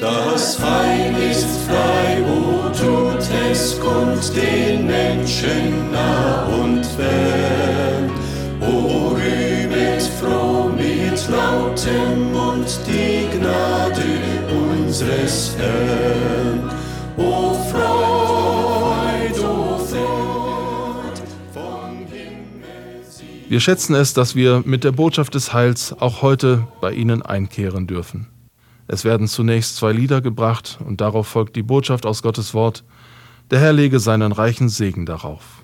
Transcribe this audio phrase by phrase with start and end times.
[0.00, 8.10] Das Heil ist frei, wo tut es kommt den Menschen nah und fern.
[8.62, 14.04] O rühmet froh mit lautem Mund die Gnade
[14.72, 16.70] unseres Herrn.
[17.18, 21.20] O Freud, o Freud,
[21.52, 23.02] vom Himmel
[23.48, 27.86] Wir schätzen es, dass wir mit der Botschaft des Heils auch heute bei Ihnen einkehren
[27.86, 28.33] dürfen.
[28.86, 32.84] Es werden zunächst zwei Lieder gebracht und darauf folgt die Botschaft aus Gottes Wort.
[33.50, 35.63] Der Herr lege seinen reichen Segen darauf.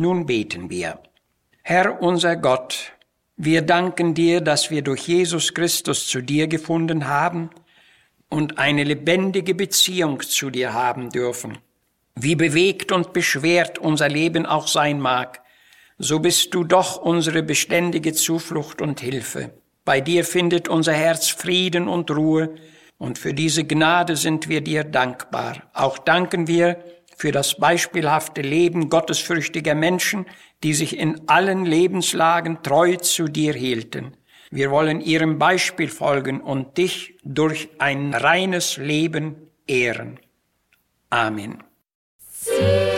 [0.00, 1.00] Nun beten wir.
[1.64, 2.92] Herr unser Gott,
[3.36, 7.50] wir danken dir, dass wir durch Jesus Christus zu dir gefunden haben
[8.30, 11.58] und eine lebendige Beziehung zu dir haben dürfen.
[12.14, 15.42] Wie bewegt und beschwert unser Leben auch sein mag,
[15.98, 19.50] so bist du doch unsere beständige Zuflucht und Hilfe.
[19.84, 22.54] Bei dir findet unser Herz Frieden und Ruhe,
[22.98, 25.62] und für diese Gnade sind wir dir dankbar.
[25.72, 26.82] Auch danken wir
[27.18, 30.24] für das beispielhafte Leben gottesfürchtiger Menschen,
[30.62, 34.16] die sich in allen Lebenslagen treu zu dir hielten.
[34.50, 39.34] Wir wollen ihrem Beispiel folgen und dich durch ein reines Leben
[39.66, 40.20] ehren.
[41.10, 41.62] Amen.
[42.30, 42.97] Zieret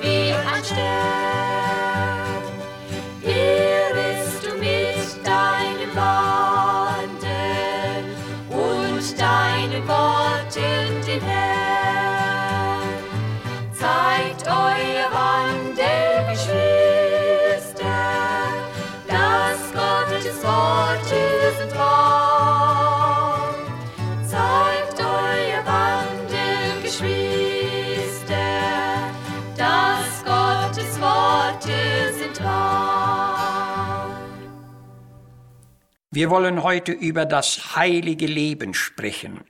[36.13, 39.45] Wir wollen heute über das heilige Leben sprechen.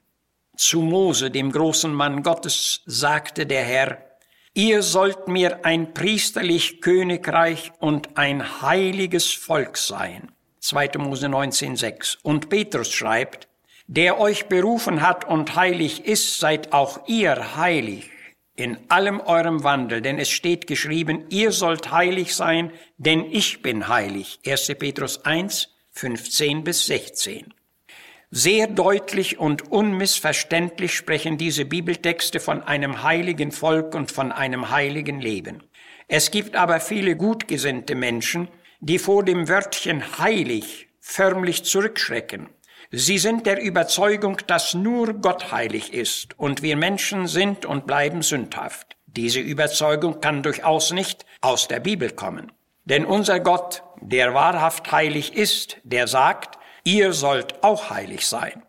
[0.56, 3.98] Zu Mose, dem großen Mann Gottes, sagte der Herr,
[4.54, 10.32] Ihr sollt mir ein priesterlich Königreich und ein heiliges Volk sein.
[10.60, 10.92] 2.
[11.00, 12.18] Mose 19,6.
[12.22, 13.48] Und Petrus schreibt,
[13.88, 18.12] Der euch berufen hat und heilig ist, seid auch ihr heilig
[18.56, 23.88] in allem eurem Wandel, denn es steht geschrieben, ihr sollt heilig sein, denn ich bin
[23.88, 24.40] heilig.
[24.46, 24.76] 1.
[24.78, 27.54] Petrus 1, 15 bis 16.
[28.32, 35.20] Sehr deutlich und unmissverständlich sprechen diese Bibeltexte von einem heiligen Volk und von einem heiligen
[35.20, 35.64] Leben.
[36.08, 38.48] Es gibt aber viele gutgesinnte Menschen,
[38.80, 42.50] die vor dem Wörtchen heilig förmlich zurückschrecken.
[42.92, 48.22] Sie sind der Überzeugung, dass nur Gott heilig ist und wir Menschen sind und bleiben
[48.22, 48.98] sündhaft.
[49.08, 52.52] Diese Überzeugung kann durchaus nicht aus der Bibel kommen.
[52.86, 58.64] Denn unser Gott, der wahrhaft heilig ist, der sagt, ihr sollt auch heilig sein.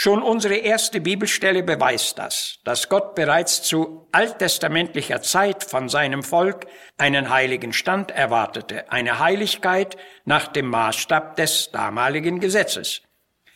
[0.00, 6.66] Schon unsere erste Bibelstelle beweist das, dass Gott bereits zu alttestamentlicher Zeit von seinem Volk
[6.98, 13.02] einen heiligen Stand erwartete, eine Heiligkeit nach dem Maßstab des damaligen Gesetzes.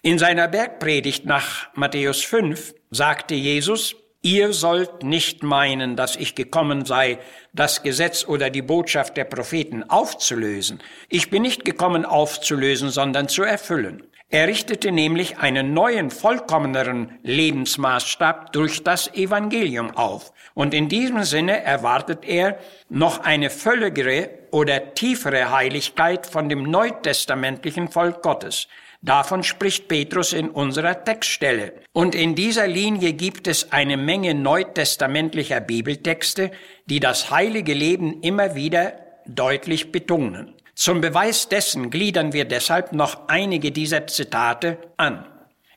[0.02, 6.84] In seiner Bergpredigt nach Matthäus 5 sagte Jesus, Ihr sollt nicht meinen, dass ich gekommen
[6.84, 7.18] sei,
[7.52, 10.80] das Gesetz oder die Botschaft der Propheten aufzulösen.
[11.08, 14.04] Ich bin nicht gekommen aufzulösen, sondern zu erfüllen.
[14.30, 20.32] Er richtete nämlich einen neuen, vollkommeneren Lebensmaßstab durch das Evangelium auf.
[20.54, 27.88] Und in diesem Sinne erwartet er noch eine völligere oder tiefere Heiligkeit von dem neutestamentlichen
[27.88, 28.68] Volk Gottes.
[29.04, 31.72] Davon spricht Petrus in unserer Textstelle.
[31.92, 36.52] Und in dieser Linie gibt es eine Menge neutestamentlicher Bibeltexte,
[36.86, 38.94] die das heilige Leben immer wieder
[39.26, 40.54] deutlich betonen.
[40.76, 45.26] Zum Beweis dessen gliedern wir deshalb noch einige dieser Zitate an.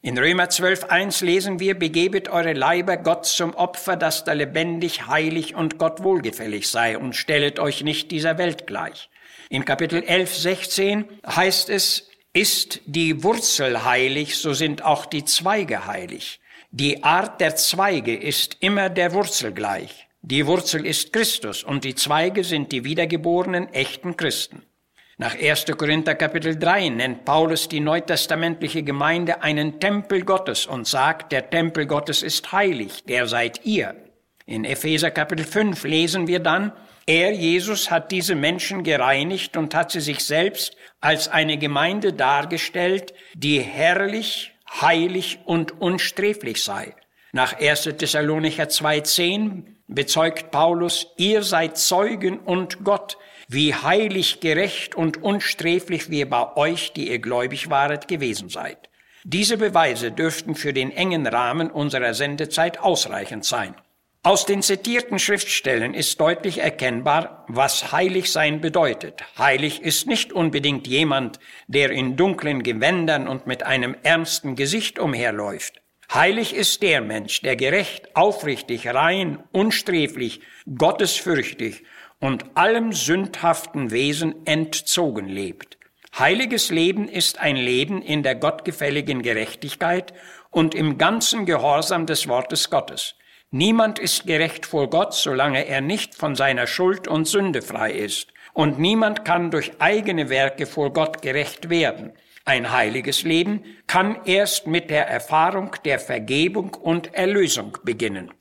[0.03, 5.55] In Römer 12.1 lesen wir, begebet eure Leiber Gott zum Opfer, das da lebendig, heilig
[5.55, 9.09] und Gott wohlgefällig sei und stellet euch nicht dieser Welt gleich.
[9.49, 15.87] In Kapitel 11, 16 heißt es, ist die Wurzel heilig, so sind auch die Zweige
[15.87, 16.41] heilig.
[16.69, 20.09] Die Art der Zweige ist immer der Wurzel gleich.
[20.21, 24.63] Die Wurzel ist Christus und die Zweige sind die wiedergeborenen echten Christen.
[25.17, 25.65] Nach 1.
[25.77, 31.85] Korinther Kapitel 3 nennt Paulus die neutestamentliche Gemeinde einen Tempel Gottes und sagt, der Tempel
[31.85, 33.95] Gottes ist heilig, der seid ihr.
[34.45, 36.73] In Epheser Kapitel 5 lesen wir dann,
[37.05, 43.13] er, Jesus, hat diese Menschen gereinigt und hat sie sich selbst als eine Gemeinde dargestellt,
[43.35, 46.95] die herrlich, heilig und unsträflich sei.
[47.31, 47.83] Nach 1.
[47.97, 53.17] Thessalonicher 2.10 bezeugt Paulus, ihr seid Zeugen und Gott,
[53.47, 58.89] wie heilig, gerecht und unsträflich wir bei euch, die ihr gläubig waret, gewesen seid.
[59.23, 63.75] Diese Beweise dürften für den engen Rahmen unserer Sendezeit ausreichend sein.
[64.25, 69.21] Aus den zitierten Schriftstellen ist deutlich erkennbar, was heilig sein bedeutet.
[69.37, 75.75] Heilig ist nicht unbedingt jemand, der in dunklen Gewändern und mit einem ernsten Gesicht umherläuft.
[76.11, 80.41] Heilig ist der Mensch, der gerecht, aufrichtig, rein, unsträflich,
[80.75, 81.83] gottesfürchtig
[82.19, 85.77] und allem sündhaften Wesen entzogen lebt.
[86.17, 90.15] Heiliges Leben ist ein Leben in der gottgefälligen Gerechtigkeit
[90.49, 93.13] und im ganzen Gehorsam des Wortes Gottes.
[93.51, 98.33] Niemand ist gerecht vor Gott, solange er nicht von seiner Schuld und Sünde frei ist.
[98.53, 102.13] Und niemand kann durch eigene Werke vor Gott gerecht werden.
[102.45, 108.31] Ein heiliges Leben kann erst mit der Erfahrung der Vergebung und Erlösung beginnen.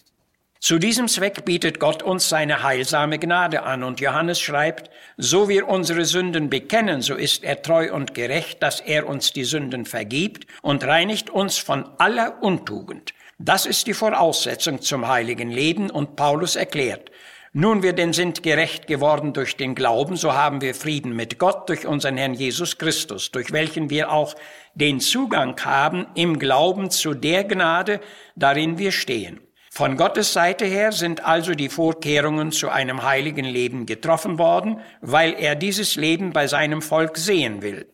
[0.60, 5.68] Zu diesem Zweck bietet Gott uns seine heilsame Gnade an und Johannes schreibt, so wir
[5.68, 10.46] unsere Sünden bekennen, so ist er treu und gerecht, dass er uns die Sünden vergibt
[10.62, 13.12] und reinigt uns von aller Untugend.
[13.38, 17.10] Das ist die Voraussetzung zum heiligen Leben und Paulus erklärt,
[17.52, 21.68] nun wir denn sind gerecht geworden durch den Glauben, so haben wir Frieden mit Gott
[21.68, 24.34] durch unseren Herrn Jesus Christus, durch welchen wir auch
[24.74, 28.00] den Zugang haben im Glauben zu der Gnade,
[28.36, 29.40] darin wir stehen.
[29.70, 35.34] Von Gottes Seite her sind also die Vorkehrungen zu einem heiligen Leben getroffen worden, weil
[35.34, 37.92] er dieses Leben bei seinem Volk sehen will.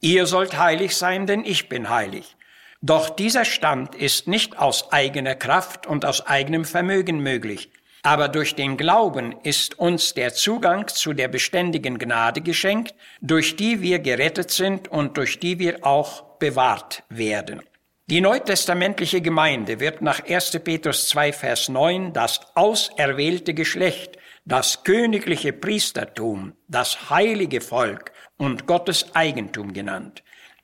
[0.00, 2.36] Ihr sollt heilig sein, denn ich bin heilig.
[2.82, 7.70] Doch dieser Stand ist nicht aus eigener Kraft und aus eigenem Vermögen möglich,
[8.02, 13.82] aber durch den Glauben ist uns der Zugang zu der beständigen Gnade geschenkt, durch die
[13.82, 17.62] wir gerettet sind und durch die wir auch bewahrt werden.
[18.08, 20.60] Die neutestamentliche Gemeinde wird nach 1.
[20.62, 29.16] Petrus 2, Vers 9 das auserwählte Geschlecht, das königliche Priestertum, das heilige Volk und Gottes
[29.16, 30.22] Eigentum genannt.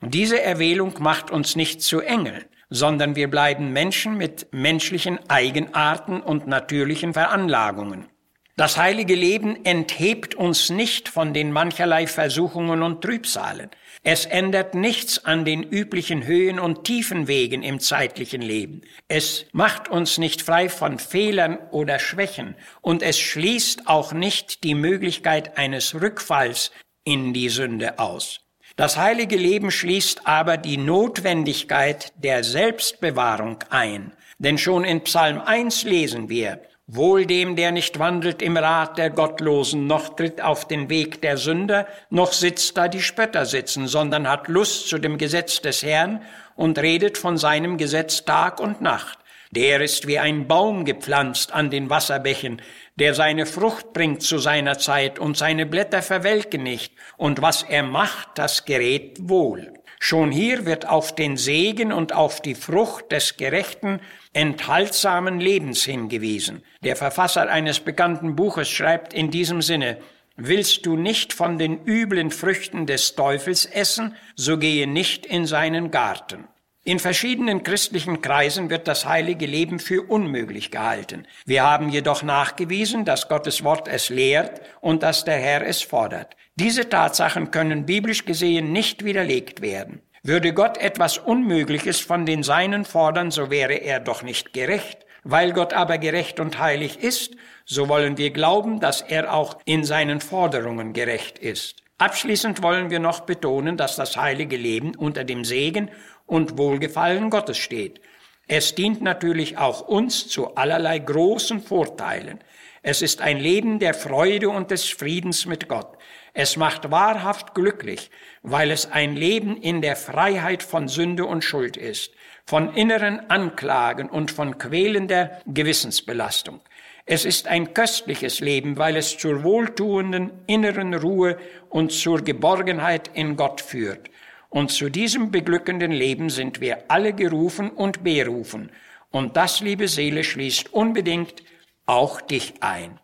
[0.09, 6.47] Diese Erwählung macht uns nicht zu Engeln, sondern wir bleiben Menschen mit menschlichen Eigenarten und
[6.47, 8.07] natürlichen Veranlagungen.
[8.55, 13.71] Das heilige Leben enthebt uns nicht von den mancherlei Versuchungen und Trübsalen.
[14.03, 18.81] Es ändert nichts an den üblichen Höhen und Tiefenwegen im zeitlichen Leben.
[19.07, 24.75] Es macht uns nicht frei von Fehlern oder Schwächen und es schließt auch nicht die
[24.75, 26.71] Möglichkeit eines Rückfalls
[27.03, 28.41] in die Sünde aus.
[28.75, 34.13] Das heilige Leben schließt aber die Notwendigkeit der Selbstbewahrung ein.
[34.39, 39.09] Denn schon in Psalm 1 lesen wir, Wohl dem, der nicht wandelt im Rat der
[39.09, 44.27] Gottlosen, noch tritt auf den Weg der Sünder, noch sitzt da die Spötter sitzen, sondern
[44.27, 46.21] hat Lust zu dem Gesetz des Herrn
[46.55, 49.17] und redet von seinem Gesetz Tag und Nacht.
[49.51, 52.61] Der ist wie ein Baum gepflanzt an den Wasserbächen,
[52.95, 57.83] der seine Frucht bringt zu seiner Zeit und seine Blätter verwelken nicht, und was er
[57.83, 59.73] macht, das gerät wohl.
[59.99, 64.01] Schon hier wird auf den Segen und auf die Frucht des gerechten,
[64.33, 66.63] enthaltsamen Lebens hingewiesen.
[66.83, 69.97] Der Verfasser eines bekannten Buches schreibt in diesem Sinne,
[70.35, 75.91] Willst du nicht von den üblen Früchten des Teufels essen, so gehe nicht in seinen
[75.91, 76.47] Garten.
[76.85, 81.25] In verschiedenen christlichen Kreisen wird das heilige Leben für unmöglich gehalten.
[81.45, 86.35] Wir haben jedoch nachgewiesen, dass Gottes Wort es lehrt und dass der Herr es fordert.
[86.55, 90.01] Diese Tatsachen können biblisch gesehen nicht widerlegt werden.
[90.23, 95.05] Würde Gott etwas Unmögliches von den Seinen fordern, so wäre er doch nicht gerecht.
[95.23, 99.85] Weil Gott aber gerecht und heilig ist, so wollen wir glauben, dass er auch in
[99.85, 101.83] seinen Forderungen gerecht ist.
[101.97, 105.89] Abschließend wollen wir noch betonen, dass das heilige Leben unter dem Segen
[106.33, 108.01] und Wohlgefallen Gottes steht.
[108.47, 112.39] Es dient natürlich auch uns zu allerlei großen Vorteilen.
[112.81, 115.95] Es ist ein Leben der Freude und des Friedens mit Gott.
[116.33, 118.09] Es macht wahrhaft glücklich,
[118.41, 122.11] weil es ein Leben in der Freiheit von Sünde und Schuld ist
[122.45, 126.61] von inneren Anklagen und von quälender Gewissensbelastung.
[127.05, 131.37] Es ist ein köstliches Leben, weil es zur wohltuenden inneren Ruhe
[131.69, 134.09] und zur Geborgenheit in Gott führt.
[134.53, 138.71] Und zu diesem beglückenden Leben sind wir alle gerufen und berufen.
[139.09, 141.41] Und das, liebe Seele, schließt unbedingt
[141.87, 142.99] auch dich ein.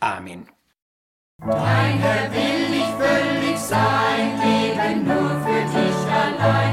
[0.00, 0.48] Amen.
[1.40, 2.02] Dein
[2.32, 6.71] will ich völlig sein, leben nur für dich allein,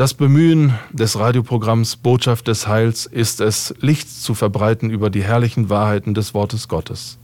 [0.00, 5.68] Das Bemühen des Radioprogramms Botschaft des Heils ist es, Licht zu verbreiten über die herrlichen
[5.68, 7.18] Wahrheiten des Wortes Gottes.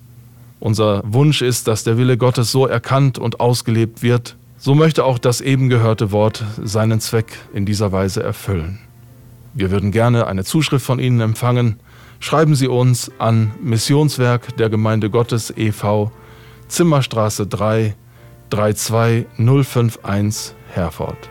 [0.60, 5.16] Unser Wunsch ist, dass der Wille Gottes so erkannt und ausgelebt wird, so möchte auch
[5.16, 8.78] das eben gehörte Wort seinen Zweck in dieser Weise erfüllen.
[9.54, 11.80] Wir würden gerne eine Zuschrift von Ihnen empfangen.
[12.20, 16.12] Schreiben Sie uns an Missionswerk der Gemeinde Gottes e.V.
[16.68, 17.94] Zimmerstraße 3
[18.50, 21.30] 32051 Herford.